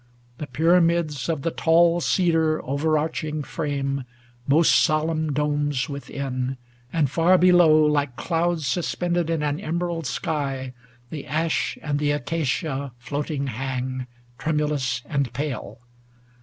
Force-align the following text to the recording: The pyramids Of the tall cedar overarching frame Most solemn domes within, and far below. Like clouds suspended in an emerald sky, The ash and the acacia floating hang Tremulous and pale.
The 0.39 0.47
pyramids 0.47 1.29
Of 1.29 1.43
the 1.43 1.51
tall 1.51 2.01
cedar 2.01 2.59
overarching 2.65 3.43
frame 3.43 4.03
Most 4.47 4.73
solemn 4.77 5.31
domes 5.31 5.89
within, 5.89 6.57
and 6.91 7.07
far 7.07 7.37
below. 7.37 7.85
Like 7.85 8.15
clouds 8.15 8.65
suspended 8.65 9.29
in 9.29 9.43
an 9.43 9.59
emerald 9.59 10.07
sky, 10.07 10.73
The 11.11 11.27
ash 11.27 11.77
and 11.83 11.99
the 11.99 12.09
acacia 12.13 12.93
floating 12.97 13.45
hang 13.45 14.07
Tremulous 14.39 15.03
and 15.05 15.31
pale. 15.33 15.81